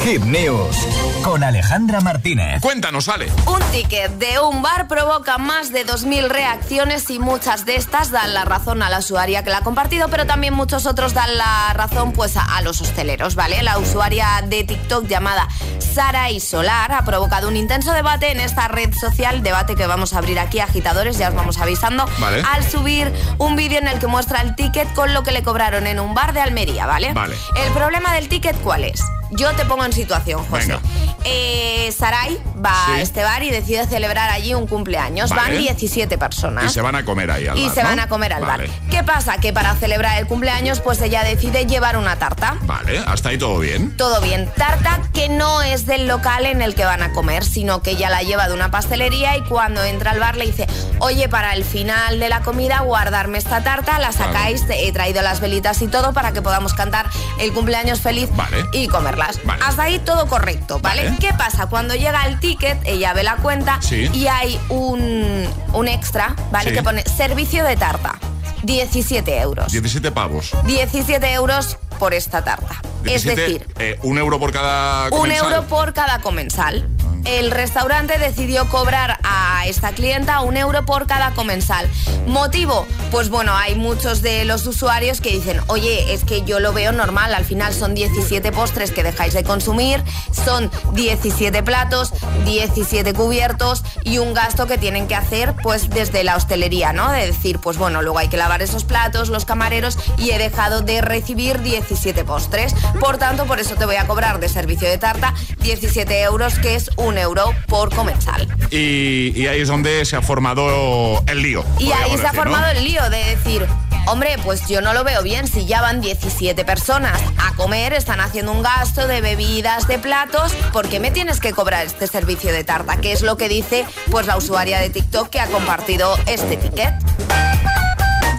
News 0.00 0.76
con 1.22 1.44
Alejandra 1.44 2.00
Martínez. 2.00 2.62
Cuéntanos, 2.62 3.08
Ale. 3.10 3.30
Un 3.46 3.60
ticket 3.70 4.10
de 4.12 4.40
un 4.40 4.62
bar 4.62 4.88
provoca 4.88 5.36
más 5.36 5.72
de 5.72 5.86
2.000 5.86 6.28
reacciones 6.28 7.10
y 7.10 7.18
muchas 7.18 7.66
de 7.66 7.76
estas 7.76 8.10
dan 8.10 8.32
la 8.32 8.46
razón 8.46 8.82
a 8.82 8.88
la 8.88 9.00
usuaria 9.00 9.44
que 9.44 9.50
la 9.50 9.58
ha 9.58 9.60
compartido, 9.60 10.08
pero 10.08 10.26
también 10.26 10.54
muchos 10.54 10.86
otros 10.86 11.12
dan 11.12 11.36
la 11.36 11.74
razón 11.74 12.12
pues 12.12 12.38
a, 12.38 12.60
los 12.62 12.80
hosteleros, 12.80 13.34
¿vale? 13.34 13.62
La 13.62 13.78
usuaria 13.78 14.42
de 14.48 14.64
TikTok 14.64 15.06
llamada 15.06 15.46
Sara 15.78 16.30
y 16.30 16.40
Solar 16.40 16.92
ha 16.92 17.04
provocado 17.04 17.46
un 17.46 17.56
intenso 17.56 17.92
debate 17.92 18.32
en 18.32 18.40
esta 18.40 18.68
red 18.68 18.94
social, 18.94 19.42
debate 19.42 19.76
que 19.76 19.86
vamos 19.86 20.14
a 20.14 20.18
abrir 20.18 20.40
aquí, 20.40 20.60
agitadores, 20.60 21.18
ya 21.18 21.28
os 21.28 21.34
vamos 21.34 21.58
avisando, 21.58 22.06
al 22.50 22.68
subir 22.68 23.12
un 23.36 23.54
vídeo 23.54 23.78
en 23.78 23.86
el 23.86 23.98
que 23.98 24.06
muestra 24.06 24.40
el 24.40 24.56
ticket 24.56 24.92
con 24.94 25.12
lo 25.12 25.22
que 25.22 25.30
le 25.30 25.42
cobraron 25.42 25.86
en 25.86 26.00
un 26.00 26.14
bar 26.14 26.32
de 26.32 26.40
Almería, 26.40 26.86
¿vale? 26.86 27.12
Vale. 27.12 27.36
El 27.54 27.70
problema 27.74 28.14
del 28.14 28.28
ticket, 28.28 28.58
¿cuál 28.62 28.84
es? 28.84 29.02
Yo 29.30 29.52
te 29.54 29.64
pongo 29.64 29.84
en 29.84 29.92
situación, 29.92 30.44
José. 30.46 30.76
Eh, 31.24 31.92
Sarai 31.96 32.38
va 32.64 32.94
a 32.94 33.00
este 33.00 33.22
bar 33.22 33.42
y 33.42 33.50
decide 33.50 33.86
celebrar 33.86 34.30
allí 34.30 34.54
un 34.54 34.66
cumpleaños. 34.66 35.30
Van 35.30 35.56
17 35.56 36.18
personas. 36.18 36.64
Y 36.64 36.68
se 36.68 36.80
van 36.80 36.94
a 36.94 37.04
comer 37.04 37.30
ahí 37.30 37.46
al 37.46 37.58
y 37.58 37.62
bar. 37.62 37.70
Y 37.70 37.74
se 37.74 37.82
van 37.82 38.00
a 38.00 38.08
comer 38.08 38.32
al 38.32 38.44
bar. 38.44 38.66
¿Qué 38.90 39.02
pasa? 39.02 39.38
Que 39.38 39.52
para 39.52 39.74
celebrar 39.76 40.18
el 40.18 40.26
cumpleaños, 40.26 40.80
pues 40.80 41.00
ella 41.00 41.22
decide 41.24 41.66
llevar 41.66 41.96
una 41.96 42.16
tarta. 42.16 42.56
Vale, 42.62 42.98
hasta 43.06 43.30
ahí 43.30 43.38
todo 43.38 43.58
bien. 43.58 43.96
Todo 43.96 44.20
bien. 44.20 44.50
Tarta 44.56 45.00
que 45.12 45.28
no 45.28 45.62
es 45.62 45.86
del 45.86 46.06
local 46.06 46.46
en 46.46 46.62
el 46.62 46.74
que 46.74 46.84
van 46.84 47.02
a 47.02 47.12
comer, 47.12 47.44
sino 47.44 47.82
que 47.82 47.92
ella 47.92 48.10
la 48.10 48.22
lleva 48.22 48.48
de 48.48 48.54
una 48.54 48.70
pastelería 48.70 49.36
y 49.36 49.42
cuando 49.42 49.82
entra 49.82 50.12
al 50.12 50.20
bar 50.20 50.36
le 50.36 50.46
dice, 50.46 50.66
oye, 50.98 51.28
para 51.28 51.54
el 51.54 51.64
final 51.64 52.20
de 52.20 52.28
la 52.28 52.40
comida 52.42 52.80
guardarme 52.80 53.38
esta 53.38 53.62
tarta, 53.62 53.98
la 53.98 54.12
sacáis, 54.12 54.64
he 54.68 54.92
traído 54.92 55.22
las 55.22 55.40
velitas 55.40 55.80
y 55.82 55.88
todo 55.88 56.12
para 56.12 56.32
que 56.32 56.42
podamos 56.42 56.74
cantar 56.74 57.06
el 57.38 57.52
cumpleaños 57.52 58.00
feliz 58.00 58.28
y 58.72 58.88
comerla. 58.88 59.30
Hasta 59.64 59.82
ahí 59.82 59.98
todo 59.98 60.26
correcto, 60.26 60.80
¿vale? 60.80 61.14
¿Qué 61.20 61.32
pasa? 61.34 61.66
Cuando 61.66 61.94
llega 61.94 62.26
el 62.26 62.38
ticket, 62.50 62.80
ella 62.84 63.12
ve 63.12 63.22
la 63.22 63.36
cuenta 63.36 63.78
y 63.90 64.26
hay 64.26 64.58
un, 64.70 65.46
un 65.72 65.88
extra, 65.88 66.34
¿vale? 66.50 66.72
Que 66.72 66.82
pone 66.82 67.04
servicio 67.04 67.64
de 67.64 67.76
tarta. 67.76 68.18
17 68.64 69.40
euros. 69.40 69.70
17 69.72 70.10
pavos. 70.10 70.50
17 70.64 71.32
euros 71.32 71.78
por 72.00 72.12
esta 72.12 72.42
tarta. 72.42 72.82
es 73.04 73.24
decir, 73.24 73.66
eh, 73.78 73.98
un 74.02 74.18
euro 74.18 74.40
por 74.40 74.52
cada 74.52 75.10
comensal. 75.10 75.46
Un 75.46 75.52
euro 75.52 75.68
por 75.68 75.92
cada 75.92 76.20
comensal 76.20 76.88
el 77.24 77.50
restaurante 77.50 78.18
decidió 78.18 78.68
cobrar 78.68 79.18
a 79.22 79.66
esta 79.66 79.92
clienta 79.92 80.40
un 80.40 80.56
euro 80.56 80.84
por 80.84 81.06
cada 81.06 81.32
comensal. 81.32 81.88
¿Motivo? 82.26 82.86
Pues 83.10 83.28
bueno, 83.28 83.56
hay 83.56 83.74
muchos 83.74 84.22
de 84.22 84.44
los 84.44 84.66
usuarios 84.66 85.20
que 85.20 85.30
dicen, 85.30 85.60
oye, 85.66 86.12
es 86.12 86.24
que 86.24 86.42
yo 86.42 86.60
lo 86.60 86.72
veo 86.72 86.92
normal, 86.92 87.34
al 87.34 87.44
final 87.44 87.74
son 87.74 87.94
17 87.94 88.52
postres 88.52 88.90
que 88.90 89.02
dejáis 89.02 89.34
de 89.34 89.42
consumir, 89.42 90.02
son 90.32 90.70
17 90.92 91.62
platos, 91.62 92.12
17 92.44 93.12
cubiertos 93.14 93.82
y 94.04 94.18
un 94.18 94.34
gasto 94.34 94.66
que 94.66 94.78
tienen 94.78 95.08
que 95.08 95.14
hacer 95.14 95.54
pues 95.62 95.90
desde 95.90 96.24
la 96.24 96.36
hostelería, 96.36 96.92
¿no? 96.92 97.10
De 97.10 97.26
decir, 97.26 97.58
pues 97.58 97.78
bueno, 97.78 98.02
luego 98.02 98.18
hay 98.18 98.28
que 98.28 98.36
lavar 98.36 98.62
esos 98.62 98.84
platos, 98.84 99.28
los 99.28 99.44
camareros 99.44 99.98
y 100.18 100.30
he 100.30 100.38
dejado 100.38 100.82
de 100.82 101.00
recibir 101.00 101.60
17 101.60 102.24
postres. 102.24 102.74
Por 103.00 103.18
tanto, 103.18 103.46
por 103.46 103.58
eso 103.60 103.76
te 103.76 103.86
voy 103.86 103.96
a 103.96 104.06
cobrar 104.06 104.40
de 104.40 104.48
servicio 104.48 104.88
de 104.88 104.98
tarta 104.98 105.34
17 105.62 106.22
euros, 106.22 106.58
que 106.58 106.74
es 106.74 106.90
un 106.96 107.09
un 107.10 107.18
euro 107.18 107.52
por 107.66 107.94
comensal. 107.94 108.46
Y, 108.70 109.46
ahí 109.46 109.60
es 109.60 109.68
donde 109.68 110.04
se 110.04 110.16
ha 110.16 110.22
formado 110.22 111.22
el 111.26 111.42
lío. 111.42 111.64
Y 111.78 111.90
ahí 111.90 112.16
se 112.16 112.26
ha 112.26 112.32
formado 112.32 112.66
el 112.70 112.84
lío 112.84 113.10
de 113.10 113.24
decir, 113.24 113.66
Hombre, 114.06 114.36
pues 114.42 114.66
yo 114.66 114.80
no 114.80 114.94
lo 114.94 115.04
veo 115.04 115.22
bien. 115.22 115.46
Si 115.46 115.66
ya 115.66 115.82
van 115.82 116.00
17 116.00 116.64
personas 116.64 117.20
a 117.36 117.54
comer, 117.54 117.92
están 117.92 118.20
haciendo 118.20 118.50
un 118.50 118.62
gasto 118.62 119.06
de 119.06 119.20
bebidas, 119.20 119.86
de 119.88 119.98
platos, 119.98 120.52
¿por 120.72 120.88
qué 120.88 121.00
me 121.00 121.10
tienes 121.10 121.38
que 121.38 121.52
cobrar 121.52 121.84
este 121.84 122.06
servicio 122.06 122.52
de 122.52 122.64
tarta? 122.64 122.96
Que 122.96 123.12
es 123.12 123.22
lo 123.22 123.36
que 123.36 123.48
dice 123.48 123.84
pues 124.10 124.26
la 124.26 124.36
usuaria 124.36 124.78
de 124.78 124.88
TikTok 124.88 125.28
que 125.28 125.38
ha 125.38 125.46
compartido 125.46 126.16
este 126.26 126.56
ticket. 126.56 126.94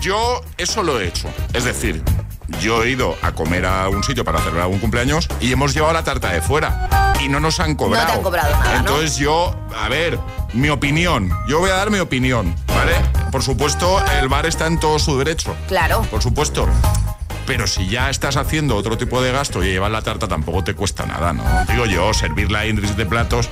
Yo 0.00 0.42
eso 0.58 0.82
lo 0.82 1.00
he 1.00 1.06
hecho. 1.06 1.28
Es 1.52 1.64
decir, 1.64 2.02
yo 2.60 2.82
he 2.82 2.90
ido 2.90 3.16
a 3.22 3.32
comer 3.32 3.64
a 3.64 3.88
un 3.88 4.02
sitio 4.02 4.24
para 4.24 4.40
celebrar 4.40 4.66
un 4.66 4.80
cumpleaños 4.80 5.28
y 5.40 5.52
hemos 5.52 5.72
llevado 5.72 5.94
la 5.94 6.04
tarta 6.04 6.32
de 6.32 6.42
fuera 6.42 7.03
y 7.24 7.28
no 7.28 7.40
nos 7.40 7.60
han 7.60 7.74
cobrado. 7.74 8.04
No 8.04 8.10
te 8.12 8.18
han 8.18 8.22
cobrado 8.22 8.50
nada. 8.50 8.78
Entonces 8.78 9.16
yo, 9.16 9.54
a 9.76 9.88
ver, 9.88 10.18
mi 10.52 10.68
opinión, 10.68 11.30
yo 11.48 11.60
voy 11.60 11.70
a 11.70 11.74
dar 11.74 11.90
mi 11.90 11.98
opinión, 11.98 12.54
¿vale? 12.68 12.92
Por 13.32 13.42
supuesto, 13.42 14.02
el 14.20 14.28
bar 14.28 14.46
está 14.46 14.66
en 14.66 14.78
todo 14.78 14.98
su 14.98 15.18
derecho. 15.18 15.56
Claro. 15.68 16.02
Por 16.10 16.22
supuesto. 16.22 16.68
Pero 17.46 17.66
si 17.66 17.88
ya 17.88 18.08
estás 18.08 18.36
haciendo 18.36 18.74
otro 18.76 18.96
tipo 18.96 19.20
de 19.20 19.30
gasto 19.32 19.62
y 19.62 19.68
llevar 19.68 19.90
la 19.90 20.02
tarta 20.02 20.28
tampoco 20.28 20.64
te 20.64 20.74
cuesta 20.74 21.04
nada, 21.04 21.32
¿no? 21.32 21.44
Digo 21.68 21.84
yo, 21.84 22.14
servirla 22.14 22.64
en 22.64 22.76
de 22.96 23.06
platos 23.06 23.50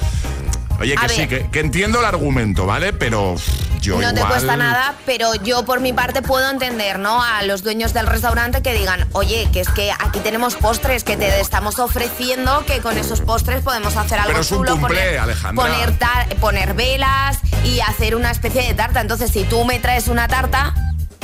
Oye, 0.82 0.96
que 0.96 1.08
sí, 1.08 1.26
que, 1.28 1.60
entiendo 1.60 2.00
el 2.00 2.04
argumento, 2.04 2.66
¿vale? 2.66 2.92
Pero 2.92 3.36
yo 3.82 4.00
No 4.00 4.14
te 4.14 4.20
cuesta 4.22 4.56
nada, 4.56 4.94
pero 5.04 5.34
yo 5.34 5.64
por 5.64 5.80
mi 5.80 5.92
parte 5.92 6.22
puedo 6.22 6.48
entender, 6.48 6.98
¿no? 6.98 7.22
A 7.22 7.42
los 7.42 7.62
dueños 7.62 7.92
del 7.92 8.06
restaurante 8.06 8.62
que 8.62 8.72
digan, 8.72 9.08
oye, 9.12 9.48
que 9.52 9.60
es 9.60 9.68
que 9.68 9.92
aquí 9.92 10.20
tenemos 10.20 10.54
postres 10.54 11.04
que 11.04 11.16
te 11.16 11.40
estamos 11.40 11.78
ofreciendo, 11.78 12.64
que 12.64 12.78
con 12.78 12.96
esos 12.96 13.20
postres 13.20 13.62
podemos 13.62 13.96
hacer 13.96 14.18
algo 14.18 14.30
pero 14.30 14.40
es 14.40 14.48
chulo, 14.48 14.78
poner, 14.78 15.20
poner, 15.54 16.38
poner 16.40 16.74
velas 16.74 17.38
y 17.64 17.80
hacer 17.80 18.14
una 18.14 18.30
especie 18.30 18.62
de 18.62 18.74
tarta. 18.74 19.00
Entonces, 19.00 19.30
si 19.30 19.44
tú 19.44 19.64
me 19.64 19.78
traes 19.80 20.08
una 20.08 20.28
tarta, 20.28 20.74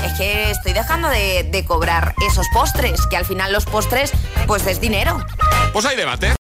es 0.04 0.12
que 0.14 0.50
estoy 0.50 0.72
dejando 0.72 1.08
de, 1.08 1.48
de, 1.50 1.64
cobrar 1.64 2.14
esos 2.28 2.46
postres, 2.52 3.00
que 3.08 3.16
al 3.16 3.24
final 3.24 3.52
los 3.52 3.64
postres, 3.64 4.12
pues 4.46 4.66
es 4.66 4.80
dinero. 4.80 5.24
Pues 5.72 5.84
hay 5.84 5.96
debate. 5.96 6.32